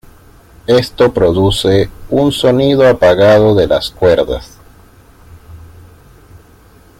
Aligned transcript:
Esto 0.65 1.13
produce 1.13 1.87
un 2.09 2.31
sonido 2.31 2.89
apagado 2.89 3.53
de 3.53 3.67
las 3.67 3.91
cuerdas. 3.91 4.57